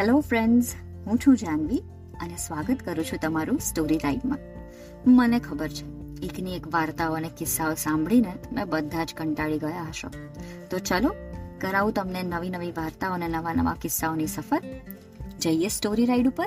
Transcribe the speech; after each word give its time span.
Hello 0.00 0.20
friends 0.20 0.74
હું 1.06 1.18
છું 1.18 1.36
જાનવી 1.36 1.78
અને 2.20 2.36
સ્વાગત 2.36 2.76
કરું 2.84 3.04
છું 3.04 3.18
તમારું 3.18 3.58
સ્ટોરી 3.58 3.98
ટાઈમમાં 3.98 4.38
મને 5.06 5.40
ખબર 5.40 5.68
છે 5.68 5.84
એકની 6.26 6.56
એક 6.56 6.74
વાર્તાઓ 6.74 7.12
અને 7.12 7.30
કિસ્સાઓ 7.38 7.74
સાંભળીને 7.74 8.32
તમે 8.32 8.64
બધા 8.64 9.04
જ 9.04 9.14
કંટાળી 9.14 9.58
ગયા 9.58 9.82
હશો. 9.82 10.08
તો 10.70 10.78
ચલો, 10.78 11.14
કરાવું 11.60 11.92
તમને 11.92 12.22
નવી 12.22 12.50
નવી 12.50 12.72
વાર્તાઓ 12.72 13.12
અને 13.12 13.28
નવા 13.28 13.54
નવા 13.54 13.74
કિસ્સાઓની 13.74 14.26
સફર. 14.26 14.62
જઈએ 15.38 15.68
સ્ટોરી 15.68 16.06
રાઈડ 16.06 16.28
ઉપર. 16.28 16.46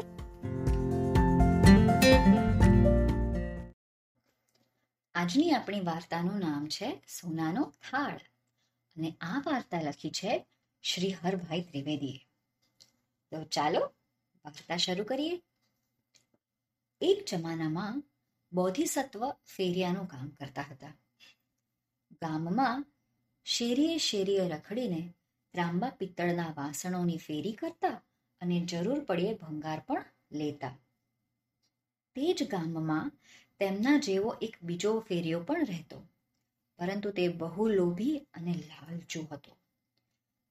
આજની 5.16 5.52
આપણી 5.52 5.80
વાર્તાનું 5.80 6.40
નામ 6.40 6.66
છે 6.66 7.04
સોનાનો 7.22 7.74
થાળ. 7.92 8.20
અને 8.96 9.16
આ 9.22 9.42
વાર્તા 9.46 9.82
લખી 9.82 10.10
છે 10.10 10.46
શ્રી 10.84 11.16
હરભાઈ 11.24 11.62
ત્રિવેદીએ. 11.62 12.33
તો 13.34 13.40
ચાલો 13.44 13.82
વાર્તા 14.46 14.78
શરૂ 14.78 15.04
કરીએ. 15.04 15.36
એક 17.02 17.20
જમાનામાં 17.28 18.04
બોધિસત્વ 18.52 19.24
ફેરિયાનું 19.56 20.08
કામ 20.08 20.30
કરતા 20.30 20.68
હતા. 20.72 20.94
ગામમાં 22.22 22.86
શેરીએ 23.46 23.98
શેરીએ 23.98 24.46
રખડીને 24.50 25.02
ત્રાંબા 25.54 25.90
પિત્તળના 25.90 26.52
વાસણોની 26.58 27.18
ફેરી 27.18 27.52
કરતા 27.52 27.98
અને 28.42 28.58
જરૂર 28.66 29.00
પડ્યે 29.04 29.34
ભંગાર 29.34 29.80
પણ 29.80 30.06
લેતા. 30.32 30.76
તે 32.16 32.34
જ 32.34 32.50
ગામમાં 32.50 33.12
તેમના 33.62 33.98
જેવો 33.98 34.32
એક 34.42 34.56
બીજો 34.64 34.92
ફેરિયો 35.00 35.44
પણ 35.44 35.66
રહેતો, 35.66 36.00
પરંતુ 36.80 37.10
તે 37.12 37.26
બહુ 37.28 37.68
લોભી 37.68 38.18
અને 38.34 38.54
લાલચુ 38.54 39.22
હતો. 39.32 39.52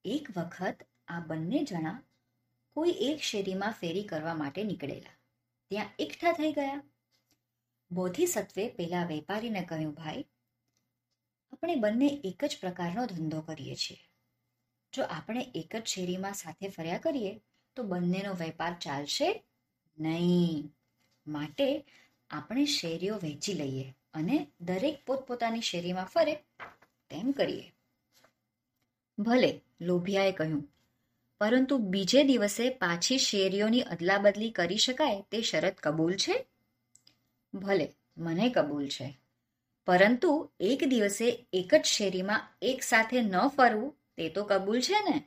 એક 0.04 0.24
વખત 0.38 0.78
આ 1.08 1.20
બંને 1.20 1.60
જણા 1.64 1.98
કોઈ 2.74 2.90
એક 2.90 3.20
શેરીમાં 3.20 3.72
ફેરી 3.72 4.02
કરવા 4.02 4.34
માટે 4.34 4.64
નીકળેલા. 4.64 5.16
ત્યાં 5.70 5.86
એકઠા 5.98 6.32
થઈ 6.32 6.52
ગયા. 6.52 6.82
બોધિસત્વે 7.92 8.68
પેલા 8.68 9.06
વેપારીને 9.06 9.62
કહ્યું, 9.64 9.92
ભાઈ, 9.92 10.24
આપણે 11.52 11.74
બંને 11.74 12.20
એક 12.24 12.44
જ 12.44 12.58
પ્રકારનો 12.60 13.06
ધંધો 13.06 13.40
કરીએ 13.40 13.74
છીએ. 13.74 13.98
જો 14.92 15.02
આપણે 15.02 15.52
એક 15.54 15.76
જ 15.76 15.86
શેરીમાં 15.86 16.34
સાથે 16.34 16.68
ફર્યા 16.68 16.98
કરીએ, 16.98 17.40
તો 17.76 17.82
બંનેનો 17.82 18.32
વેપાર 18.32 18.78
ચાલશે 18.78 19.44
નહીં. 19.98 20.74
માટે 21.26 21.84
આપણે 22.30 22.64
શેરીઓ 22.64 23.14
વહેંચી 23.14 23.54
લઈએ 23.54 23.94
અને 24.14 24.46
દરેક 24.60 25.04
પોતપોતાની 25.06 25.60
શેરીમાં 25.60 26.04
ફરે 26.04 26.34
તેમ 27.10 27.32
કરીએ. 27.32 27.72
ભલે, 29.18 29.60
લોભિયાએ 29.80 30.32
કહ્યું 30.32 30.71
પરંતુ 31.42 31.78
બીજે 31.78 32.24
દિવસે 32.24 32.70
પાછી 32.70 33.18
શેરીઓની 33.18 33.80
અદલાબદલી 33.80 34.50
કરી 34.50 34.76
શકાય 34.76 35.22
તે 35.30 35.42
શરત 35.42 35.78
કબૂલ 35.78 36.16
છે? 36.16 36.46
ભલે, 37.54 37.94
મને 38.16 38.50
કબૂલ 38.50 38.88
છે. 38.88 39.18
પરંતુ 39.84 40.50
એક 40.60 40.84
દિવસે 40.84 41.46
એક 41.52 41.74
જ 41.74 41.84
શેરીમાં 41.84 42.48
એક 42.62 42.82
સાથે 42.82 43.22
ન 43.22 43.48
ફરવું, 43.48 43.96
તે 44.16 44.28
તો 44.28 44.44
કબૂલ 44.44 44.80
છે 44.80 45.10
ને? 45.10 45.24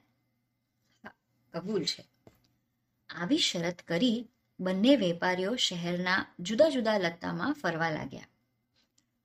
કબૂલ 1.53 1.83
છે. 1.83 2.03
આવી 3.09 3.37
શરત 3.37 3.81
કરી 3.81 4.27
બંને 4.59 4.95
વેપારીઓ 4.95 5.55
શહેરના 5.55 6.25
જુદા 6.39 6.69
જુદા 6.69 6.97
લતામાં 6.97 7.53
ફરવા 7.53 7.89
લાગ્યા. 7.89 8.27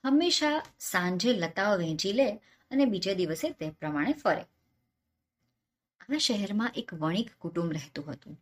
હંમેશા 0.05 0.63
સાંજે 0.79 1.33
લતાઓ 1.33 1.77
વહેંચી 1.77 2.13
લે 2.13 2.33
અને 2.71 2.85
બીજે 2.85 3.15
દિવસે 3.15 3.51
તે 3.51 3.71
પ્રમાણે 3.71 4.13
ફરે. 4.13 4.47
આ 6.11 6.19
શહેરમાં 6.19 6.73
એક 6.77 6.95
વણિક 6.95 7.29
કુટુંબ 7.39 7.73
રહેતું 7.73 8.13
હતું. 8.13 8.35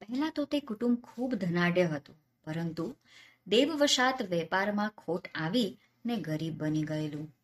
પહેલા 0.00 0.30
તો 0.30 0.44
તે 0.44 0.60
કુટુંબ 0.60 0.96
ખૂબ 1.02 1.34
ધનાઢ્ય 1.34 1.86
હતું, 1.86 2.16
પરંતુ 2.44 2.96
દેવવશાત 3.46 4.22
વેપારમાં 4.22 4.90
ખોટ 4.90 5.28
આવી 5.34 5.78
ને 6.06 6.16
ગરીબ 6.16 6.54
બની 6.58 6.82
ગયેલું. 6.82 7.34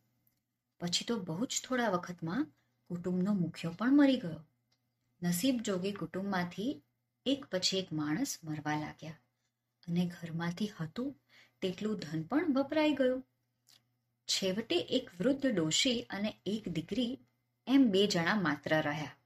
પછી 0.81 1.05
તો 1.05 1.17
બહુ 1.19 1.47
જ 1.47 1.63
થોડા 1.69 1.89
વખતમાં 1.89 2.47
કુટુંબનો 2.91 3.33
મુખ્યો 3.33 3.71
પણ 3.71 3.97
મરી 3.97 4.17
ગયો. 4.17 4.41
નસીબ 5.23 5.57
જોગી 5.63 5.93
કુટુંબમાંથી 5.93 6.83
એક 7.27 7.47
પછી 7.47 7.79
એક 7.79 7.93
માણસ 7.93 8.39
મરવા 8.45 8.79
લાગ્યા 8.79 9.21
અને 9.87 10.07
ઘરમાંથી 10.07 10.67
હતું 10.67 11.21
તેટલું 11.61 11.99
ધન 11.99 12.23
પણ 12.23 12.55
વપરાઈ 12.55 12.93
ગયું. 12.93 13.27
છેવટે 14.29 14.77
એક 14.79 15.11
વૃદ્ધ 15.19 15.47
ડોશી 15.47 16.01
અને 16.01 16.37
એક 16.47 16.69
દીકરી 16.69 17.19
એમ 17.67 17.91
બે 17.91 18.07
જણા 18.07 18.35
માત્ર 18.35 18.73
રહ્યા. 18.81 19.17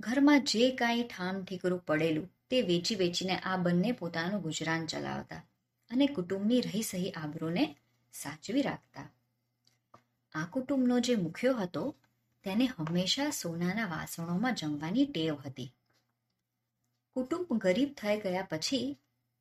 ઘરમાં 0.00 0.44
જે 0.44 0.70
કાંઈ 0.70 1.02
ઠામ 1.02 1.44
ઠીકરું 1.44 1.84
પડેલું 1.84 2.30
તે 2.50 2.62
વેચી 2.62 2.94
વેચીને 2.94 3.36
આ 3.36 3.56
બંને 3.56 3.92
પોતાનું 3.92 4.42
ગુજરાન 4.42 4.86
ચલાવતા 4.86 5.42
અને 5.90 6.06
કુટુંબની 6.06 6.60
રહી 6.60 6.82
સહી 6.82 7.10
આબરૂને 7.10 7.64
સાચવી 8.12 8.62
રાખતા. 8.62 9.06
આ 10.34 10.44
કુટુંબનો 10.44 11.00
જે 11.00 11.16
મુખ્યો 11.16 11.54
હતો 11.54 11.96
તેને 12.44 12.66
હંમેશા 12.66 13.30
સોનાના 13.30 13.86
વાસણોમાં 13.86 14.54
જમવાની 14.54 15.06
ટેવ 15.06 15.36
હતી. 15.36 15.70
કુટુંબ 17.16 17.48
ગરીબ 17.58 17.90
થઈ 17.94 18.16
ગયા 18.20 18.42
પછી 18.42 18.98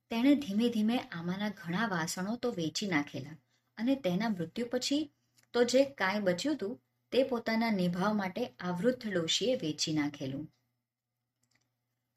તેણે 0.09 0.35
ધીમે 0.35 0.69
ધીમે 0.69 0.97
આમાંના 0.99 1.49
ઘણા 1.49 1.87
વાસણો 1.87 2.35
તો 2.35 2.51
વેચી 2.51 2.87
નાખેલા 2.87 3.37
અને 3.77 3.95
તેના 3.95 4.29
મૃત્યુ 4.29 4.67
પછી 4.71 5.03
તો 5.53 5.63
જે 5.63 5.85
કાંઈ 5.85 6.19
બચ્યું 6.19 6.55
હતું 6.55 6.79
તે 7.13 7.23
પોતાના 7.23 7.71
નિભાવ 7.71 8.13
માટે 8.13 8.45
આ 8.45 8.71
ડોશીએ 9.11 9.55
વેચી 9.55 9.93
નાખેલું. 9.93 10.53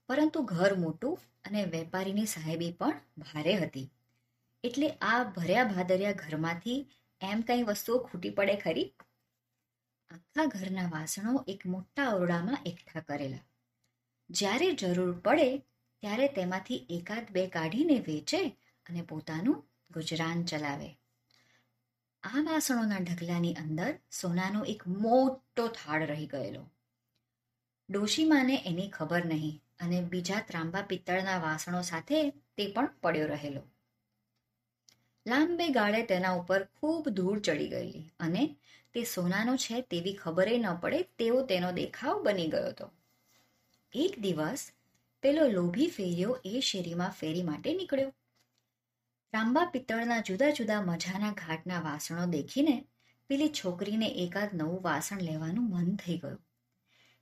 પરંતુ 0.08 0.42
ઘર 0.42 0.74
મોટું 0.74 1.18
અને 1.44 1.64
વેપારીની 1.64 2.26
સાહેબી 2.26 2.72
પણ 2.72 3.00
ભારે 3.18 3.54
હતી. 3.54 3.92
એટલે 4.64 4.88
આ 4.88 5.24
ભર્યા 5.24 5.64
ભાદર્યા 5.64 6.12
ઘરમાંથી 6.12 6.88
એમ 7.20 7.40
કઈ 7.40 7.62
વસ્તુઓ 7.62 7.98
ખૂટી 7.98 8.30
પડે 8.30 8.56
ખરી? 8.56 8.92
આખા 10.10 10.46
ઘરના 10.46 10.88
વાસણો 10.88 11.44
એક 11.48 11.66
મોટા 11.66 12.08
ઓરડામાં 12.08 12.58
એકઠા 12.66 13.00
કરેલા. 13.00 13.38
જ્યારે 14.30 14.72
જરૂર 14.72 15.18
પડે 15.18 15.58
ત્યારે 16.00 16.28
તેમાંથી 16.28 16.86
એકાદ 16.90 17.30
બે 17.30 17.46
કાઢીને 17.46 17.98
વેચે 17.98 18.48
અને 18.86 19.02
પોતાનું 19.02 19.68
ગુજરાન 19.90 20.44
ચલાવે. 20.44 21.05
આ 22.26 22.40
વાસણોના 22.42 22.98
ઢગલાની 22.98 23.54
અંદર 23.54 23.92
સોનાનો 24.20 24.64
એક 24.64 24.82
મોટો 24.86 25.66
થાળ 25.68 26.06
રહી 26.06 26.26
ગયેલો. 26.26 26.62
ડોશીમાને 27.90 28.56
એની 28.66 28.88
ખબર 28.88 29.24
નહીં 29.24 29.62
અને 29.80 30.00
બીજા 30.02 30.40
ત્રાંબા 30.40 30.82
પિત્તળના 30.82 31.38
વાસણો 31.38 31.82
સાથે 31.82 32.30
તે 32.30 32.66
પણ 32.66 32.88
પડ્યો 33.02 33.26
રહેલો. 33.26 33.62
લાંબે 35.26 35.68
ગાળે 35.68 36.02
તેના 36.02 36.32
ઉપર 36.32 36.60
ખૂબ 36.64 37.08
ધૂળ 37.08 37.40
ચડી 37.40 37.68
ગયેલી 37.68 38.04
અને 38.20 38.42
તે 38.94 39.04
સોનાનો 39.04 39.56
છે 39.56 39.80
તેવી 39.80 40.12
ખબરે 40.12 40.58
ન 40.58 40.68
પડે 40.80 41.02
તેવો 41.02 41.42
તેનો 41.42 41.72
દેખાવ 41.72 42.22
બની 42.22 42.48
ગયો 42.48 42.68
હતો. 42.68 42.90
એક 43.92 44.20
દિવસ 44.20 44.72
પેલો 45.20 45.48
લોભી 45.48 45.88
ફેર્યો 45.88 46.40
એ 46.44 46.60
શેરીમાં 46.60 47.10
ફેરી 47.10 47.42
માટે 47.42 47.74
નીકળ્યો. 47.74 48.12
રાંબા 49.32 49.64
પિત્તળના 49.64 50.20
જુદા 50.20 50.50
જુદા 50.50 50.82
મજાના 50.82 51.32
ઘાટના 51.32 51.80
વાસણો 51.80 52.26
દેખીને 52.26 52.74
પેલી 53.30 53.48
છોકરીને 53.48 54.06
એકાદ 54.06 54.54
નવું 54.54 54.82
વાસણ 54.82 55.20
લેવાનું 55.20 55.70
મન 55.70 55.96
થઈ 55.96 56.18
ગયું. 56.18 56.38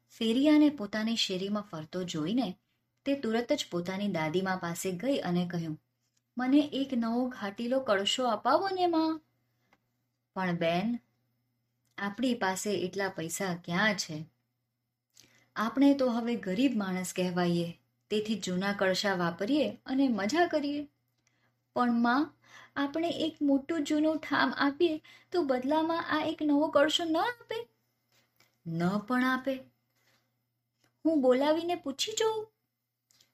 ફેરિયાને 0.09 0.69
પોતાની 0.70 1.16
શેરીમાં 1.16 1.62
ફરતો 1.62 2.03
જોઈને 2.04 2.48
તે 3.06 3.15
તુરત 3.15 3.53
જ 3.53 3.66
પોતાની 3.70 4.09
દાદીમા 4.09 4.56
પાસે 4.56 4.92
ગઈ 4.92 5.19
અને 5.19 5.48
કહ્યું, 5.48 5.81
મને 6.38 6.60
એક 6.72 6.94
નવો 6.94 7.28
ઘાટીલો 7.28 7.81
કળશો 7.81 8.28
અપાવો 8.28 8.69
ને 8.69 8.86
માં. 8.86 9.21
પણ 10.36 10.56
બેન, 10.56 10.98
આપણી 11.98 12.34
પાસે 12.34 12.71
એટલા 12.75 13.09
પૈસા 13.09 13.54
ક્યાં 13.65 13.95
છે? 13.95 14.24
આપણે 15.57 15.95
તો 15.95 16.10
હવે 16.10 16.34
ગરીબ 16.36 16.77
માણસ 16.77 17.12
કહેવાઈએ, 17.12 17.68
તેથી 18.10 18.34
જૂના 18.39 18.72
કળશા 18.72 19.15
વાપરીએ 19.15 19.78
અને 19.86 20.09
મજા 20.09 20.47
કરીએ. 20.47 20.89
પણ 21.76 22.03
માં 22.03 22.34
આપણે 22.76 23.09
એક 23.09 23.42
મોટું 23.42 23.84
જૂનું 23.84 24.18
ઠામ 24.18 24.53
આપીએ 24.56 25.03
તો 25.32 25.42
બદલામાં 25.42 26.04
આ 26.10 26.24
એક 26.24 26.38
નવો 26.42 26.68
કળશો 26.68 27.04
ન 27.04 27.16
આપે? 27.16 27.68
ન 28.66 28.98
પણ 28.98 29.24
આપે. 29.24 29.54
હું 31.04 31.22
બોલાવીને 31.22 31.74
પૂછી 31.74 32.12
જોઉં? 32.12 32.47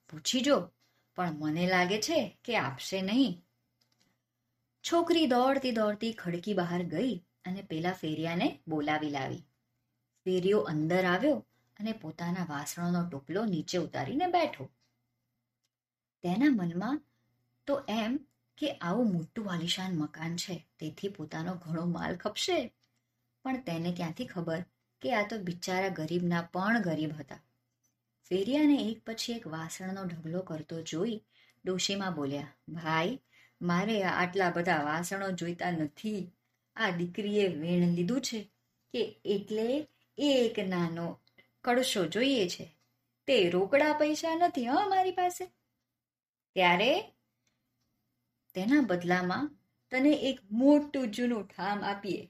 પૂછી 0.09 0.41
જો 0.41 0.69
પણ 1.15 1.31
મને 1.31 1.67
લાગે 1.67 2.01
છે 2.01 2.39
કે 2.45 2.57
આપશે 2.57 3.01
નહીં. 3.01 3.45
છોકરી 4.83 5.25
દોડતી 5.25 5.71
દોડતી 5.71 6.13
ખડકી 6.13 6.53
બહાર 6.53 6.83
ગઈ 6.83 7.15
અને 7.45 7.61
પેલા 7.61 7.91
ફેરિયાને 7.91 8.59
બોલાવી 8.67 9.09
લાવી. 9.09 9.43
ફેરિયો 10.25 10.59
અંદર 10.59 11.05
આવ્યો 11.05 11.45
અને 11.79 11.91
પોતાના 11.91 12.45
વાસણોનો 12.49 13.09
ટોપલો 13.09 13.45
નીચે 13.45 13.77
ઉતારીને 13.77 14.27
બેઠો. 14.27 14.65
તેના 16.23 16.49
મનમાં 16.49 17.01
તો 17.67 17.83
એમ 17.89 18.19
કે 18.61 18.71
આવું 18.71 19.13
મોટું 19.13 19.53
આલિશાન 19.53 19.97
મકાન 19.97 20.37
છે, 20.37 20.67
તેથી 20.79 21.07
પોતાનો 21.07 21.55
ઘણો 21.55 21.85
માલ 21.85 22.15
ખપશે. 22.15 22.73
પણ 23.43 23.61
તેને 23.61 23.93
ક્યાંથી 23.93 24.25
ખબર 24.25 24.65
કે 25.01 25.13
આ 25.13 25.27
તો 25.27 25.37
બિચારા 25.37 25.87
ગરીબના 25.87 26.41
પણ 26.41 26.81
ગરીબ 26.81 27.13
હતા. 27.19 27.35
ફેરિયાને 28.29 28.75
એક 28.75 29.01
પછી 29.05 29.33
એક 29.33 29.47
વાસણનો 29.47 30.03
ઢગલો 30.03 30.41
કરતો 30.41 30.81
જોઈ 30.81 31.21
ડોશીમાં 31.65 32.13
બોલ્યા, 32.13 32.47
ભાઈ, 32.69 33.19
મારે 33.61 34.03
આટલા 34.03 34.49
બધા 34.49 34.81
વાસણો 34.81 35.31
જોઈતા 35.31 35.71
નથી. 35.71 36.31
આ 36.75 36.89
દીકરીએ 36.89 37.47
વેણ 37.47 37.91
લીધું 37.93 38.21
છે 38.21 38.51
કે 38.93 39.21
એટલે 39.25 39.87
એક 40.17 40.59
નાનો 40.59 41.19
કળશો 41.63 42.05
જોઈએ 42.05 42.47
છે. 42.49 42.77
તે 43.27 43.49
રોકડા 43.49 43.93
પૈસા 43.93 44.35
નથી, 44.35 44.65
હ, 44.65 44.73
મારી 44.87 45.11
પાસે? 45.11 45.45
ત્યારે 46.53 47.13
તેના 48.53 48.81
બદલામાં 48.81 49.51
તને 49.91 50.11
એક 50.13 50.39
મોટું 50.51 51.11
જૂનું 51.11 51.47
ઠામ 51.47 51.83
આપીએ. 51.83 52.25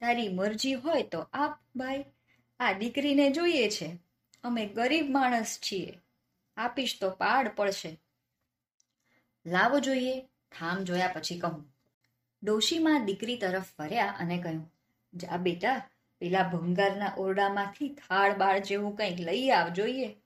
તારી 0.00 0.28
મરજી 0.28 0.74
હોય 0.74 1.02
તો 1.02 1.20
આપ 1.32 1.58
ભાઈ, 1.76 2.04
આ 2.60 2.72
દીકરીને 2.72 3.30
જોઈએ 3.30 3.70
છે. 3.70 3.98
અમે 4.44 4.66
ગરીબ 4.66 5.10
માણસ 5.10 5.58
છીએ. 5.60 5.98
આપીશ 6.56 6.98
તો 7.00 7.10
પાડ 7.10 7.48
પડશે. 7.48 8.00
લાવો 9.46 9.80
જોઈએ, 9.80 10.20
ઠામ 10.22 10.84
જોયા 10.84 11.08
પછી 11.08 11.38
કહું. 11.38 11.74
ડોશીમાં 12.42 13.04
દીકરી 13.04 13.36
તરફ 13.36 13.64
ફર્યા 13.78 14.06
અને 14.06 14.42
કહ્યું, 14.42 14.72
જા 15.14 15.36
બેટા, 15.36 15.88
પેલા 16.18 16.42
ભંગારના 16.42 17.14
ઓરડામાંથી 17.18 17.88
થાળ 17.88 18.34
બાળ 18.34 18.58
જેવું 18.58 18.96
કંઈક 18.96 19.20
લઈ 19.20 19.50
આવ 19.50 19.68
જોઈએ 19.68 20.16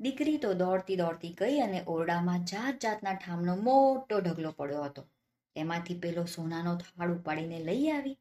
દીકરી 0.00 0.38
તો 0.38 0.54
દોડતી 0.54 0.96
દોડતી 0.96 1.32
ગઈ 1.32 1.60
અને 1.60 1.84
ઓરડામાં 1.86 2.44
જાત 2.44 2.80
જાતના 2.82 3.14
ઠામનો 3.14 3.56
મોટો 3.56 4.18
ઢગલો 4.18 4.50
પડ્યો 4.50 4.82
હતો. 4.82 5.08
તેમાંથી 5.54 5.98
પેલો 5.98 6.24
સોનાનો 6.24 6.76
થાળ 6.76 7.12
ઉપાડીને 7.12 7.64
લઈ 7.64 7.90
આવી. 7.90 8.18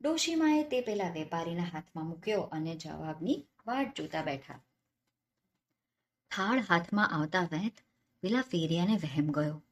ડોશીમાએ 0.00 0.62
તે 0.62 0.80
પેલા 0.80 1.10
વેપારીના 1.10 1.62
હાથમાં 1.62 2.04
મૂક્યો 2.04 2.40
અને 2.40 2.76
જવાબની 2.76 3.46
વાટ 3.66 3.96
જોતા 3.96 4.22
બેઠા. 4.22 4.54
થાળ 6.30 6.58
હાથમાં 6.60 7.10
આવતા 7.10 7.42
વેત 7.42 7.74
પેલા 8.20 8.40
ફેરિયાને 8.40 8.96
વહેમ 8.96 9.32
ગયો. 9.32 9.62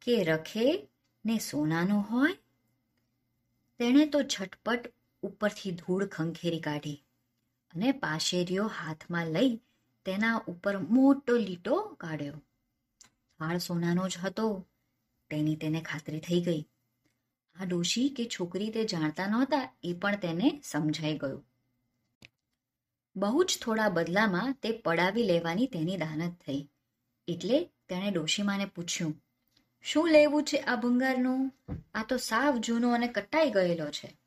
કે 0.00 0.24
રખે 0.24 0.88
ને 1.26 1.38
સોનાનો 1.38 2.00
હોય? 2.00 2.36
તેણે 3.78 4.06
તો 4.06 4.22
ઝટપટ 4.22 4.92
ઉપરથી 5.22 5.70
ધૂળ 5.70 6.06
ખંખેરી 6.06 6.60
કાઢી 6.60 7.04
અને 7.74 7.92
પાશેરીઓ 7.92 8.66
હાથમાં 8.66 9.26
લઈ 9.26 9.60
તેના 10.04 10.36
ઉપર 10.48 10.78
મોટો 10.78 11.36
લીટો 11.36 11.96
કાઢ્યો. 12.00 12.36
થાળ 13.40 13.58
સોનાનો 13.58 14.08
જ 14.08 14.18
હતો. 14.18 14.66
તેની 15.30 15.56
તેને 15.56 15.80
ખાતરી 15.80 16.20
થઈ 16.20 16.40
ગઈ. 16.40 16.62
આ 17.54 17.64
ડોશી 17.64 18.08
કે 18.08 18.24
છોકરી 18.24 18.70
તે 18.70 18.84
જાણતા 18.84 19.26
નહોતા 19.26 19.62
એ 19.82 19.92
પણ 19.92 20.16
તેને 20.16 20.60
સમજાઈ 20.64 21.18
ગયું. 21.18 21.44
બહુ 23.16 23.44
જ 23.44 23.58
થોડા 23.62 23.88
બદલામાં 23.88 24.54
તે 24.62 24.70
પડાવી 24.72 25.22
લેવાની 25.22 25.66
તેની 25.66 25.96
દાનત 25.96 26.34
થઈ. 26.46 26.68
એટલે 27.28 27.58
તેણે 27.88 28.10
ડોશીમાને 28.10 28.64
પૂછ્યું, 28.64 29.14
શું 29.82 30.08
લેવું 30.08 30.44
છે 30.44 30.56
આ 30.56 30.76
ભંગારનું? 30.76 31.52
આ 31.94 32.04
તો 32.04 32.16
સાવ 32.16 32.56
જૂનો 32.56 32.92
અને 32.92 33.08
કટાઈ 33.08 33.50
ગયેલો 33.50 33.90
છે. 33.90 34.18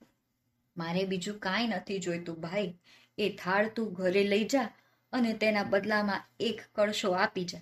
મારે 0.77 1.03
બીજું 1.05 1.39
કાંઈ 1.39 1.67
નથી 1.67 1.99
જોઈતું, 1.99 2.39
ભાઈ. 2.39 2.73
એ 3.17 3.29
થાળ 3.35 3.69
તું 3.69 3.93
ઘરે 3.93 4.23
લઈ 4.23 4.45
જા 4.45 4.69
અને 5.13 5.33
તેના 5.33 5.63
બદલામાં 5.63 6.25
એક 6.39 6.62
કળશો 6.75 7.12
આપી 7.12 7.45
જા 7.45 7.62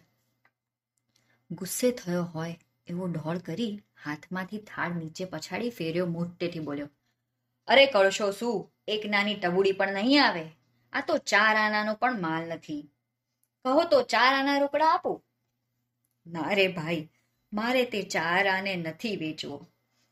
ગુસ્સે 1.51 1.91
થયો 1.91 2.23
હોય 2.23 2.59
એવો 2.87 3.07
ઢોળ 3.07 3.37
કરી 3.37 3.83
હાથમાંથી 4.03 4.57
થાળ 4.57 4.91
નીચે 4.91 5.25
પછાડી 5.25 5.69
ફેર્યો 5.69 6.05
મોટેથી 6.05 6.59
બોલ્યો, 6.59 6.89
અરે 7.67 7.85
કળશો 7.85 8.31
શું? 8.31 8.71
એક 8.87 9.05
નાની 9.05 9.35
ટબુડી 9.35 9.71
પણ 9.71 9.93
નહીં 9.93 10.27
આવે? 10.27 10.45
આ 10.93 11.01
તો 11.01 11.17
ચાર 11.17 11.55
આનાનો 11.55 11.93
પણ 11.93 12.21
માલ 12.21 12.43
નથી. 12.47 12.91
કહો 13.65 13.83
તો 13.83 14.01
ચાર 14.01 14.33
આના 14.33 14.59
રોકડા 14.59 14.85
આપો. 14.85 15.23
ના 16.27 16.53
રે 16.53 16.67
ભાઈ, 16.67 17.09
મારે 17.53 17.85
તે 17.85 18.01
ચાર 18.01 18.47
આને 18.47 18.75
નથી 18.75 19.15
વેચવો. 19.15 19.67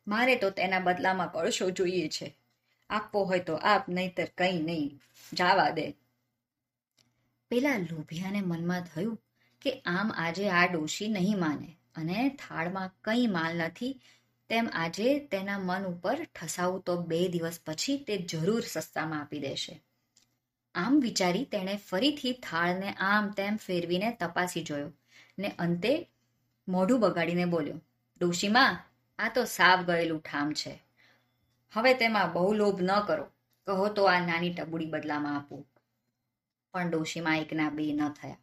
મારે 0.08 0.36
તો 0.36 0.50
તેના 0.50 0.80
બદલામાં 0.80 1.32
કળશો 1.32 1.70
જોઈએ 1.70 2.08
છે. 2.08 2.38
આપવો 2.90 3.24
હોય 3.24 3.40
તો 3.40 3.56
આપ 3.56 3.90
નહીતર 3.90 4.28
કંઈ 4.38 4.62
નહીં. 4.62 5.02
જાવા 5.34 5.70
દે. 5.70 5.99
પેલા 7.52 7.78
લોભિયાને 7.78 8.42
મનમાં 8.42 8.82
થયું 8.82 9.18
કે 9.62 9.72
આમ 9.86 10.12
આજે 10.18 10.50
આ 10.50 10.68
ડોશી 10.68 11.08
નહીં 11.08 11.40
માને 11.40 11.78
અને 11.96 12.30
થાળમાં 12.30 12.92
કંઈ 13.04 13.28
માલ 13.28 13.58
નથી, 13.58 14.02
તેમ 14.50 14.70
આજે 14.74 15.20
તેના 15.20 15.60
મન 15.60 15.86
ઉપર 15.86 16.18
ઠસાવું 16.26 16.82
તો 16.82 16.94
બે 17.02 17.28
દિવસ 17.28 17.60
પછી 17.66 17.98
તે 17.98 18.18
જરૂર 18.18 18.62
સસ્તામાં 18.62 19.22
આપી 19.22 19.40
દેશે. 19.40 19.82
આમ 20.76 21.00
વિચારી 21.00 21.46
તેણે 21.46 21.76
ફરીથી 21.78 22.34
થાળને 22.34 22.94
આમ 22.94 23.32
તેમ 23.32 23.58
ફેરવીને 23.58 24.18
તપાસી 24.20 24.64
જોયો 24.64 24.92
ને 25.40 25.50
અંતે 25.60 26.10
મોઢું 26.68 27.00
બગાડીને 27.00 27.46
બોલ્યો 27.46 27.80
ડોશીમાં 28.22 28.80
આ 29.20 29.30
તો 29.30 29.46
સાવ 29.46 29.84
ગયેલું 29.84 30.22
ઠામ 30.22 30.54
છે. 30.54 30.84
હવે 31.74 31.94
તેમાં 31.94 32.34
બહુ 32.34 32.54
લોભ 32.54 32.82
ન 32.82 32.92
કરો. 33.08 33.26
કહો 33.68 33.90
તો 33.90 34.04
આ 34.04 34.20
નાની 34.20 34.54
ટબુડી 34.54 34.86
બદલામાં 34.86 35.38
આપું. 35.38 35.69
પણ 36.74 36.90
ડોશીમાં 36.90 37.40
એકના 37.40 37.70
બે 37.70 37.94
ન 37.94 38.10
થયા. 38.10 38.38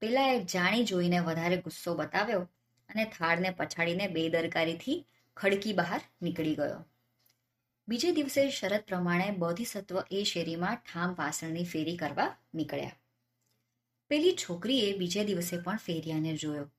પેલાએ 0.00 0.44
જાણી 0.44 0.84
જોઈને 0.84 1.18
વધારે 1.18 1.56
ગુસ્સો 1.56 1.94
બતાવ્યો 1.94 2.40
અને 2.88 3.04
થાળને 3.04 3.50
પછાડીને 3.50 4.08
બેદરકારીથી 4.08 5.06
ખડકી 5.36 5.72
બહાર 5.72 6.00
નીકળી 6.22 6.54
ગયો. 6.54 6.84
બીજે 7.88 8.12
દિવસે 8.12 8.50
શરત 8.50 8.84
પ્રમાણે 8.86 9.30
બોધિસત્વ 9.30 10.02
એ 10.10 10.24
શેરીમાં 10.24 10.76
ઠામ 10.76 11.14
વાસણની 11.14 11.64
ફેરી 11.64 11.96
કરવા 11.96 12.36
નીકળ્યા. 12.54 12.92
પેલી 14.08 14.32
છોકરીએ 14.32 14.98
બીજે 14.98 15.24
દિવસે 15.24 15.58
પણ 15.58 15.76
ફેરિયાને 15.76 16.36
જોયો. 16.36 16.72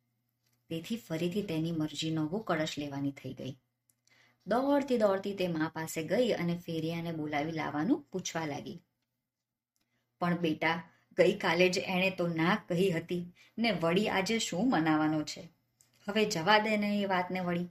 તેથી 0.70 0.98
ફરીથી 0.98 1.42
તેની 1.42 1.72
મરજી 1.72 2.12
નવો 2.12 2.40
કળશ 2.40 2.76
લેવાની 2.78 3.12
થઈ 3.12 3.34
ગઈ. 3.34 3.56
દોડતી 4.48 4.98
દોડતી 4.98 5.34
તે 5.34 5.48
મા 5.48 5.72
પાસે 5.74 6.04
ગઈ 6.04 6.32
અને 6.32 6.58
ફેરિયાને 6.58 7.12
બોલાવી 7.12 7.52
લાવવાનું 7.52 8.02
પૂછવા 8.02 8.46
લાગી. 8.46 8.82
પણ 10.20 10.38
બેટા, 10.38 10.90
ગઈકાલે 11.18 11.70
જ 11.70 11.78
એણે 11.78 12.10
તો 12.10 12.28
ના 12.28 12.56
કહી 12.70 12.92
હતી, 12.92 13.34
ને 13.58 13.72
વળી 13.72 14.10
આજે 14.10 14.40
શું 14.40 14.70
મનાવાનો 14.70 15.24
છે? 15.24 15.50
હવે 16.08 16.26
જવા 16.26 16.60
દે 16.60 16.78
ને 16.78 17.02
એ 17.02 17.06
વાતને 17.06 17.40
વળી. 17.40 17.68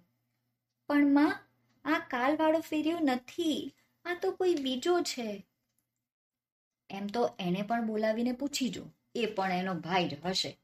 પણ 0.88 1.06
માં, 1.14 1.46
આ 1.84 1.98
કાલવાળો 1.98 2.60
ફેર્યો 2.60 2.98
નથી, 3.00 3.74
આ 4.04 4.14
તો 4.14 4.32
કોઈ 4.32 4.54
બીજો 4.54 5.00
છે. 5.00 5.46
એમ 6.90 7.06
તો 7.06 7.36
એને 7.38 7.62
પણ 7.62 7.86
બોલાવીને 7.86 8.32
પૂછી 8.32 8.68
જો, 8.68 8.92
એ 9.14 9.26
પણ 9.26 9.52
એનો 9.52 9.74
ભાઈ 9.74 10.08
જ 10.08 10.24
હશે. 10.24 10.58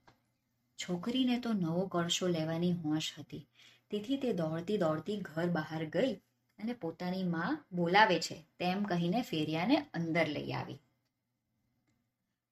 છોકરીને 0.76 1.38
તો 1.38 1.52
નવો 1.52 1.86
કરશો 1.86 2.28
લેવાની 2.28 2.72
હોશ 2.72 3.12
હતી. 3.18 3.48
તેથી 3.90 4.16
તે 4.16 4.32
દોડતી 4.32 4.78
દોડતી 4.78 5.16
ઘર 5.16 5.46
બહાર 5.46 5.84
ગઈ 5.84 6.14
અને 6.58 6.72
પોતાની 6.72 7.22
માં 7.22 7.64
બોલાવે 7.72 8.20
છે, 8.20 8.34
તેમ 8.58 8.84
કહીને 8.84 9.22
ફેરિયાને 9.22 9.76
અંદર 9.76 10.28
લઈ 10.28 10.52
આવી. 10.52 10.78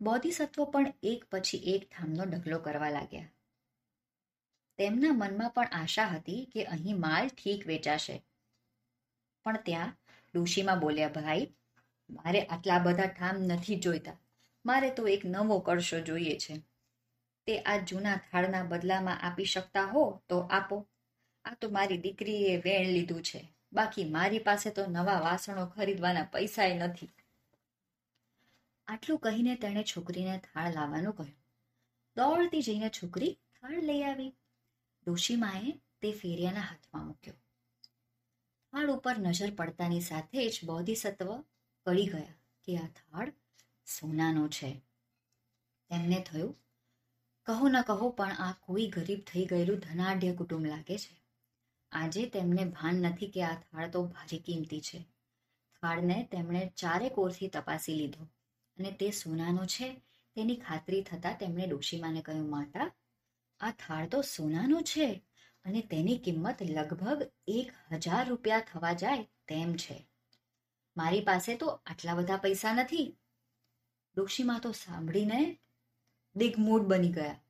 બોધિસત્વ 0.02 0.64
પણ 0.64 0.92
એક 1.02 1.24
પછી 1.30 1.58
એક 1.58 1.90
ઠામનો 1.90 2.24
ઢગલો 2.24 2.58
કરવા 2.58 2.90
લાગ્યા. 2.90 3.28
તેમના 4.78 5.12
મનમાં 5.12 5.50
પણ 5.50 5.68
આશા 5.72 6.04
હતી 6.04 6.50
કે 6.52 6.64
અહીં 6.64 7.00
માલ 7.00 7.28
ઠીક 7.28 7.66
વેચાશે. 7.66 8.24
પણ 9.44 9.56
ત્યાં 9.56 9.96
ડોશીમાં 10.34 10.80
બોલ્યા, 10.80 11.08
ભાઈ, 11.08 11.54
મારે 12.10 12.42
આટલા 12.42 12.78
બધા 12.78 13.06
ઠામ 13.06 13.36
નથી 13.36 13.76
જોઈતા. 13.76 14.16
મારે 14.66 14.90
તો 14.90 15.08
એક 15.08 15.22
નવો 15.24 15.58
કરશો 15.58 16.00
જોઈએ 16.00 16.38
છે. 16.38 16.56
તે 17.46 17.58
આ 17.58 17.76
જૂના 17.76 18.16
થાળના 18.16 18.62
બદલામાં 18.62 19.20
આપી 19.20 19.44
શકતા 19.44 19.84
હો 19.84 20.20
તો 20.28 20.38
આપો. 20.38 20.88
આ 21.44 21.54
તો 21.54 21.70
મારી 21.70 21.98
દીકરીએ 21.98 22.56
વેણ 22.56 22.86
લીધું 22.86 23.22
છે. 23.22 23.48
બાકી 23.72 24.04
મારી 24.04 24.38
પાસે 24.38 24.70
તો 24.70 24.86
નવા 24.86 25.20
વાસણો 25.20 25.66
ખરીદવાના 25.66 26.22
પૈસાય 26.22 26.78
નથી. 26.78 27.08
આટલું 28.92 29.18
કહીને 29.18 29.54
તેણે 29.54 29.82
છોકરીને 29.82 30.38
થાળ 30.38 30.74
લાવવાનું 30.74 31.14
કહ્યું. 31.14 31.36
દોડતી 32.16 32.62
જઈને 32.62 32.88
છોકરી 32.88 33.34
થાળ 33.34 33.82
લઈ 33.82 34.02
આવી. 34.02 34.28
ડોશીમાએ 35.06 35.72
તે 36.00 36.12
ફેરિયાના 36.12 36.60
હાથમાં 36.60 37.06
મૂક્યો. 37.06 37.34
થાળ 38.72 38.90
ઉપર 38.90 39.18
નજર 39.18 39.54
પડતાની 39.54 40.00
સાથે 40.00 40.48
જ 40.48 40.60
બોધિસત્વ 40.64 41.40
કળી 41.86 42.06
ગયા 42.06 42.34
કે 42.64 42.76
આ 42.76 42.86
થાળ 42.86 43.32
સોનાનો 43.86 44.48
છે. 44.48 44.82
તેમને 45.88 46.24
થયું, 46.32 46.56
કહો 47.46 47.68
ન 47.68 47.82
કહો, 47.82 48.10
પણ 48.10 48.32
આ 48.32 48.52
કોઈ 48.60 48.86
ગરીબ 48.86 49.20
થઈ 49.20 49.44
ગયેલું 49.44 49.78
ધનાઢ્ય 49.78 50.34
કુટુંબ 50.34 50.66
લાગે 50.66 50.98
છે. 50.98 51.22
આજે 51.92 52.26
તેમને 52.26 52.64
ભાન 52.64 52.96
નથી 52.96 53.30
કે 53.30 53.42
આ 53.42 53.54
થાળ 53.54 53.90
તો 53.90 54.04
ભારી 54.06 54.38
કિંમતી 54.38 54.80
છે. 54.80 55.02
થાળને 55.82 56.28
તેમણે 56.32 56.72
ચારે 56.76 57.08
કોરથી 57.08 57.48
તપાસી 57.48 57.94
લીધો. 57.94 58.28
અને 58.78 58.92
તે 58.92 59.10
સોનાનો 59.10 59.66
છે. 59.66 60.02
તેની 60.36 60.56
ખાતરી 60.56 61.02
થતાં 61.02 61.38
તેમણે 61.38 61.66
ડોશીમાને 61.66 62.22
કહ્યું, 62.22 62.50
માતા, 62.50 62.92
આ 63.60 63.70
થાળ 63.70 64.08
તો 64.08 64.22
સોનાનો 64.22 64.80
છે 64.80 65.22
અને 65.64 65.80
તેની 65.80 66.18
કિંમત 66.18 66.62
લગભગ 66.62 67.22
એક 67.46 67.72
હજાર 67.92 68.28
રૂપિયા 68.28 68.60
થવા 68.60 68.92
જાય 68.92 69.22
તેમ 69.22 69.74
છે. 69.74 70.08
મારી 70.96 71.20
પાસે 71.20 71.56
તો 71.56 71.66
આટલા 71.66 72.14
બધા 72.14 72.36
પૈસા 72.36 72.72
નથી. 72.72 73.16
ડોશીમા 74.16 74.58
તો 74.58 74.72
સાંભળીને 74.72 75.58
દિગ્મૂઢ 76.36 76.82
બની 76.82 77.12
ગયા. 77.12 77.40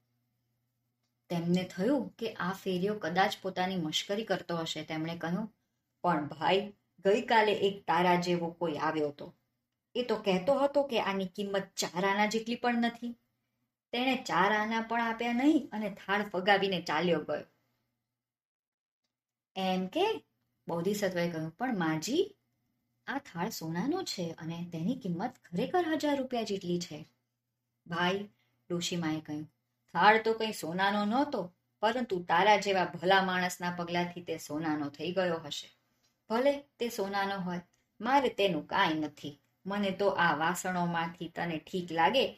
તેમને 1.28 1.64
થયું 1.64 2.08
કે 2.08 2.32
આ 2.34 2.52
ફેરિયો 2.52 2.94
કદાચ 2.94 3.34
પોતાની 3.42 3.76
મશ્કરી 3.76 4.24
કરતો 4.24 4.56
હશે, 4.56 4.84
તેમણે 4.84 5.18
કહ્યું. 5.18 5.54
પણ 6.02 6.28
ભાઈ, 6.28 6.72
ગઈકાલે 7.04 7.52
એક 7.52 7.86
તારા 7.86 8.14
જેવો 8.14 8.50
કોઈ 8.50 8.76
આવ્યો 8.76 9.08
હતો 9.08 9.36
એ 9.94 10.02
તો 10.02 10.16
કહેતો 10.16 10.54
હતો 10.54 10.82
કે 10.82 11.00
આની 11.00 11.26
કિંમત 11.26 11.62
ચાર 11.76 12.06
આના 12.06 12.26
જેટલી 12.26 12.54
પણ 12.54 12.74
નથી. 12.74 13.18
તેણે 13.92 14.16
ચાર 14.16 14.52
આના 14.52 14.80
પણ 14.80 15.02
આપ્યા 15.02 15.32
નહીં 15.32 15.68
અને 15.72 15.90
થાળ 15.90 16.28
ફગાવીને 16.28 16.82
ચાલ્યો 16.82 17.20
ગયો. 17.20 17.44
એમ 19.56 19.86
કે, 19.86 20.24
બોધિસત્વએ 20.68 21.30
કહ્યું, 21.30 21.56
પણ 21.56 21.78
માજી, 21.78 22.36
આ 23.06 23.18
થાળ 23.18 23.48
સોનાનો 23.48 24.02
છે 24.02 24.30
અને 24.32 24.68
તેની 24.72 24.96
કિંમત 24.96 25.34
ખરેખર 25.44 25.84
હજાર 25.88 26.18
રૂપિયા 26.18 26.42
જેટલી 26.42 26.80
છે. 26.80 27.08
ભાઈ 27.86 28.28
ડોશીમાએ 28.70 29.20
કહ્યું, 29.20 29.44
થાળ 29.92 30.22
તો 30.22 30.32
કંઈ 30.32 30.52
સોનાનો 30.52 31.04
નહોતો, 31.04 31.54
પરંતુ 31.80 32.24
તારા 32.24 32.56
જેવા 32.56 32.84
ભલા 32.84 33.22
માણસના 33.22 33.70
પગલાથી 33.70 34.20
તે 34.20 34.38
સોનાનો 34.38 34.88
થઈ 34.88 35.12
ગયો 35.12 35.36
હશે. 35.36 35.78
ભલે 36.30 36.60
તે 36.78 36.88
સોનાનો 36.88 37.40
હોય, 37.40 37.60
મારે 38.00 38.28
તેનું 38.28 38.66
કાંઈ 38.66 38.94
નથી. 38.94 39.41
મને 39.66 39.90
તો 39.90 40.08
આ 40.08 40.34
વાસણોમાંથી 40.34 41.28
તને 41.28 41.58
ઠીક 41.58 41.92
લાગે, 41.92 42.32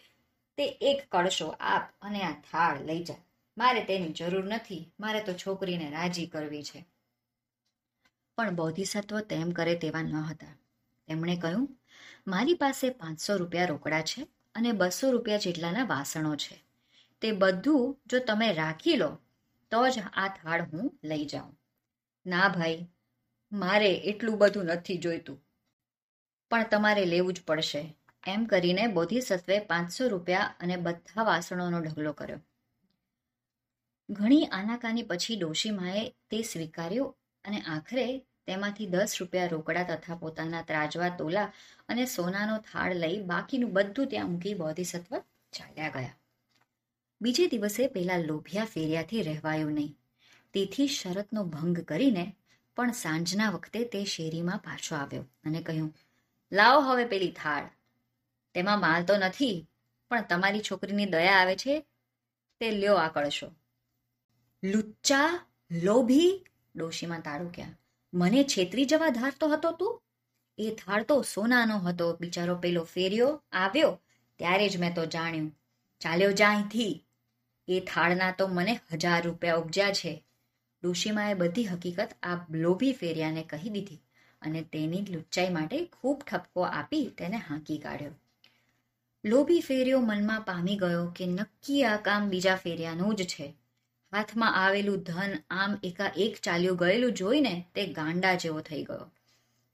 તે 0.56 0.66
એક 0.66 1.10
કળશો 1.10 1.46
આપ 1.60 1.92
અને 2.02 2.22
આ 2.22 2.32
થાળ 2.32 2.84
લઈ 2.84 3.04
જા. 3.04 3.14
મારે 3.58 3.84
તેની 3.84 4.12
જરૂર 4.12 4.44
નથી, 4.44 4.92
મારે 5.00 5.22
તો 5.22 5.32
છોકરીને 5.32 5.90
રાજી 5.90 6.26
કરવી 6.26 6.62
છે. 6.62 6.84
પણ 8.36 8.54
બોધિસત્વ 8.54 9.20
તેમ 9.20 9.50
કરે 9.50 9.74
તેવા 9.74 10.02
ન 10.02 10.14
હતા. 10.14 10.58
તેમણે 11.06 11.36
કહ્યું, 11.36 11.78
મારી 12.26 12.54
પાસે 12.54 12.90
પાંચસો 12.90 13.36
રૂપિયા 13.36 13.64
રોકડા 13.64 14.02
છે 14.02 14.22
અને 14.54 14.72
બસો 14.72 15.10
રૂપિયા 15.10 15.36
જેટલાના 15.36 15.84
વાસણો 15.84 16.36
છે. 16.36 16.64
તે 17.20 17.32
બધું 17.32 17.98
જો 18.06 18.18
તમે 18.18 18.52
રાખી 18.52 18.96
લો, 18.96 19.18
તો 19.70 19.88
જ 19.88 19.98
આ 20.12 20.28
થાળ 20.28 20.62
હું 20.62 20.98
લઈ 21.04 21.24
જાઉં. 21.24 21.58
ના 22.26 22.48
ભાઈ, 22.48 22.88
મારે 23.52 23.94
એટલું 23.94 24.38
બધું 24.38 24.64
નથી 24.64 24.98
જોઈતું. 24.98 25.43
પણ 26.54 26.64
તમારે 26.70 27.04
લેવું 27.04 27.34
જ 27.34 27.40
પડશે. 27.46 27.96
એમ 28.26 28.44
કરીને 28.44 28.86
બોધિસત્વે 28.86 29.58
પાંચસો 29.58 30.08
રૂપિયા 30.08 30.54
અને 30.60 30.76
બધા 30.76 31.22
વાસણોનો 31.22 31.80
ઢગલો 31.80 32.12
કર્યો. 32.12 32.40
ઘણી 34.10 34.44
આનાકાની 34.46 35.02
પછી 35.02 35.36
ડોશીમાએ 35.36 36.08
તે 36.30 36.42
સ્વીકાર્યું 36.42 37.16
અને 37.44 37.60
આખરે 37.60 38.18
તેમાંથી 38.46 38.86
દસ 38.86 39.16
રૂપિયા 39.20 39.46
રોકડા 39.46 39.82
તથા 39.82 40.14
પોતાના 40.14 40.62
ત્રાજવા 40.62 41.08
તોલા 41.08 41.52
અને 41.88 42.06
સોનાનો 42.06 42.58
થાળ 42.58 42.94
લઈ 42.94 43.22
બાકીનું 43.22 43.72
બધું 43.72 44.06
ત્યાં 44.06 44.30
મૂકી 44.30 44.54
બોધિસત્વ 44.54 45.18
ચાલ્યા 45.52 45.88
ગયા. 45.88 46.14
બીજે 47.20 47.46
દિવસે 47.46 47.86
પેલા 47.86 48.16
લોભિયા 48.16 48.64
ફેરિયાથી 48.64 49.22
રહેવાયું 49.22 49.72
નહીં. 49.72 49.96
તેથી 50.52 50.86
શરતનો 50.86 51.44
ભંગ 51.44 51.78
કરીને 51.78 52.36
પણ 52.76 52.92
સાંજના 52.92 53.50
વખતે 53.50 53.84
તે 53.84 54.04
શેરીમાં 54.04 54.58
પાછો 54.58 54.96
આવ્યો 54.96 55.22
અને 55.44 55.62
કહ્યું 55.62 55.94
લાવો 56.52 56.80
હવે 56.80 57.04
પેલી 57.04 57.30
થાળ. 57.30 57.70
તેમાં 58.54 58.80
માલ 58.80 59.04
તો 59.04 59.16
નથી, 59.16 59.68
પણ 60.10 60.22
તમારી 60.22 60.60
છોકરીની 60.60 61.06
દયા 61.06 61.32
આવે 61.32 61.56
છે, 61.56 61.86
તે 62.60 62.70
લ્યો 62.70 62.94
આ 62.94 63.08
કળશો. 63.08 63.50
લુચ્ચા, 64.64 65.46
લોભી, 65.82 66.44
ડોશીમાં 66.76 67.20
તાળુક્યા 67.20 67.68
મને 68.14 68.44
છેતરી 68.44 68.84
જવા 68.84 69.08
ધારતો 69.08 69.48
હતો 69.48 69.72
તું? 69.72 70.02
એ 70.58 70.74
થાળ 70.74 71.02
તો 71.02 71.22
સોનાનો 71.22 71.78
હતો, 71.78 72.16
બિચારો 72.20 72.56
પેલો 72.56 72.84
ફેર્યો, 72.84 73.42
આવ્યો, 73.52 74.00
ત્યારે 74.36 74.68
જ 74.68 74.76
મેં 74.76 74.94
તો 74.94 75.06
જાણ્યું. 75.06 75.58
ચાલ્યો 76.00 76.32
જાયથી 76.32 77.06
એ 77.68 77.80
થાળના 77.80 78.30
તો 78.30 78.46
મને 78.46 78.80
હજાર 78.92 79.22
રૂપિયા 79.22 79.54
ઉપજ્યા 79.54 79.92
છે. 79.92 80.24
ડોશીમાએ 80.82 81.34
બધી 81.34 81.64
હકીકત 81.64 82.08
આ 82.22 82.46
લોભી 82.50 82.92
ફેરિયાને 82.92 83.42
કહી 83.42 83.70
દીધી. 83.70 84.02
અને 84.44 84.62
તેની 84.62 85.04
લુચ્ચાઈ 85.10 85.50
માટે 85.50 85.84
ખૂબ 85.86 86.22
ઠપકો 86.22 86.60
આપી 86.62 87.04
તેને 87.18 87.36
હાંકી 87.36 87.78
કાઢ્યો. 87.78 88.14
લોભી 89.24 89.60
ફેરિયો 89.60 90.00
મનમાં 90.00 90.40
પામી 90.40 90.76
ગયો 90.76 91.04
કે 91.16 91.26
નક્કી 91.26 91.84
આ 91.84 91.96
કામ 91.96 92.28
બીજા 92.28 92.56
ફેરિયાનું 92.56 93.14
જ 93.14 93.24
છે. 93.24 93.54
હાથમાં 94.12 94.54
આવેલું 94.54 95.02
ધન 95.02 95.36
આમ 95.50 95.76
એકાએક 95.82 96.36
ચાલ્યું 96.42 96.76
ગયેલું 96.76 97.12
જોઈને 97.12 97.54
તે 97.74 97.86
ગાંડા 97.86 98.34
જેવો 98.34 98.60
થઈ 98.60 98.82
ગયો. 98.82 99.10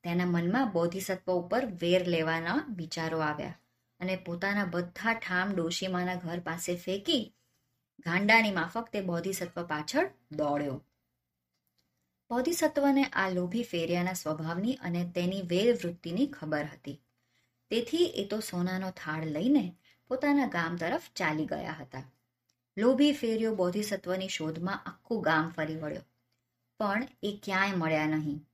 તેના 0.04 0.24
મનમાં 0.26 0.72
બોધિસત્વ 0.72 1.32
ઉપર 1.32 1.66
વેર 1.66 2.08
લેવાના 2.08 2.60
વિચારો 2.76 3.18
આવ્યા 3.18 3.58
અને 4.00 4.16
પોતાના 4.16 4.64
બધા 4.64 5.14
ઠામ 5.14 5.54
ડોશીમાના 5.54 6.14
ઘર 6.14 6.40
પાસે 6.40 6.76
ફેંકી 6.76 7.34
ગાંડાની 8.06 8.50
માફક 8.50 8.88
તે 8.92 9.00
બોધિસત્વ 9.00 9.62
પાછળ 9.62 10.06
દોડ્યો. 10.32 10.76
બોધિસત્વને 12.30 13.04
આ 13.04 13.28
લોભી 13.28 13.62
ફેરિયાના 13.62 14.12
સ્વભાવની 14.12 14.74
અને 14.74 15.12
તેની 15.14 15.42
વેરવૃત્તિની 15.42 16.26
ખબર 16.26 16.64
હતી. 16.64 17.00
તેથી 17.70 18.04
એ 18.04 18.24
તો 18.24 18.40
સોનાનો 18.40 18.90
થાળ 18.90 19.26
લઈને 19.26 19.76
પોતાના 20.08 20.46
ગામ 20.46 20.76
તરફ 20.76 21.02
ચાલી 21.16 21.46
ગયા 21.46 21.76
હતા. 21.80 22.12
લોભી 22.78 23.12
ફેરિયો 23.12 23.54
બોધિસત્વની 23.54 24.28
શોધમાં 24.28 24.84
આખું 24.86 25.20
ગામ 25.20 25.50
ફરી 25.50 25.76
વળ્યો. 25.76 26.02
પણ 26.78 27.08
એ 27.22 27.40
ક્યાંય 27.42 27.72
મળ્યા 27.72 28.06
નહીં. 28.06 28.46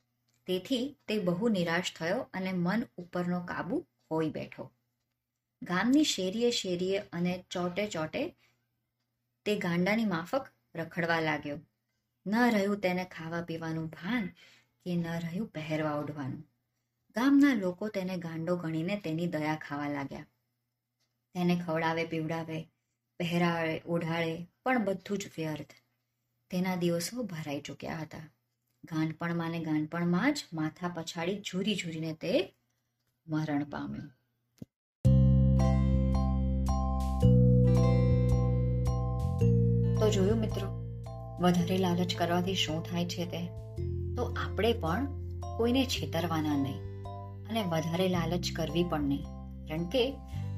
તેથી 0.46 0.96
તે 1.08 1.18
બહુ 1.18 1.48
નિરાશ 1.48 1.92
થયો 1.96 2.20
અને 2.34 2.52
મન 2.52 2.82
ઉપરનો 2.96 3.40
કાબુ 3.40 3.86
હોઈ 4.10 4.30
બેઠો. 4.30 4.72
ગામની 5.62 6.04
શેરીએ 6.04 6.50
શેરીએ 6.50 6.98
અને 6.98 7.44
ચોટે 7.50 7.86
ચોટે 7.86 8.36
તે 9.44 9.56
ગાંડાની 9.56 10.04
માફક 10.04 10.46
રખડવા 10.74 11.20
લાગ્યો. 11.20 11.58
ન 12.26 12.34
રહ્યું 12.34 12.80
તેને 12.80 13.04
ખાવા 13.04 13.42
પીવાનું 13.42 13.86
ભાન 13.86 14.26
કે 14.84 14.96
ન 14.96 15.06
રહ્યું 15.06 15.46
પહેરવા 15.46 15.92
ઓઢવાનું 15.92 16.48
ગામના 17.14 17.54
લોકો 17.54 17.88
તેને 17.88 18.16
ગાંડો 18.16 18.56
ગણીને 18.56 18.96
તેની 18.96 19.26
દયા 19.26 19.54
ખાવા 19.54 19.88
લાગ્યા. 19.88 20.26
તેને 21.34 21.62
ખવડાવે, 21.66 22.04
પીવડાવે, 22.04 22.68
પહેરાવે, 23.18 23.82
ઓઢાળે, 23.86 24.48
પણ 24.64 24.84
બધું 24.84 25.18
જ 25.18 25.26
વ્યર્થ. 25.36 25.74
તેના 26.50 26.76
દિવસો 26.76 27.22
ભરાઈ 27.22 27.60
ચૂક્યા 27.60 27.96
હતા. 27.96 28.32
ગાંડપણમાં 28.84 29.50
ને 29.50 29.64
ગાંડપણમાં 29.64 30.34
જ 30.34 30.44
માથા 30.52 30.88
પછાડી 30.88 31.40
ઝૂરી 31.40 31.74
ઝૂરીને 31.74 32.12
તે 32.12 32.56
મરણ 33.26 33.64
પામ્યું. 33.64 34.08
તો 40.00 40.10
જોયું 40.10 40.38
મિત્રો 40.38 40.75
વધારે 41.40 41.78
લાલચ 41.78 42.14
કરવાથી 42.16 42.54
શું 42.54 42.82
થાય 42.82 43.04
છે 43.04 43.24
તે? 43.24 43.46
તો 44.16 44.36
આપણે 44.46 44.72
પણ 44.72 45.06
કોઈને 45.56 45.86
છેતરવાના 45.86 46.62
નહીં 46.62 46.78
અને 47.48 47.62
વધારે 47.62 48.08
લાલચ 48.08 48.44
કરવી 48.56 48.84
પણ 48.84 49.00
નહીં. 49.00 49.22
કારણ 49.68 49.84
કે 49.84 50.14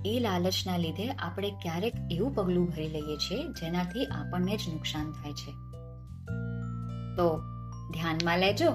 એ 0.06 0.18
લાલચના 0.20 0.76
લીધે 0.76 1.08
આપણે 1.08 1.50
ક્યારેક 1.50 1.94
એવું 2.10 2.34
પગલું 2.34 2.66
ભરી 2.66 2.88
લઈએ 2.88 3.16
છીએ 3.16 3.48
જેનાથી 3.48 4.04
આપણને 4.04 4.56
જ 4.56 4.60
નુકસાન 4.72 5.12
થાય 5.12 5.32
છે. 5.32 5.52
તો 7.16 7.38
ધ્યાનમાં 7.92 8.38
લેજો 8.38 8.70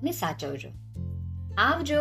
અને 0.00 0.10
સાચવજો. 0.10 0.68
આવજો! 1.58 2.00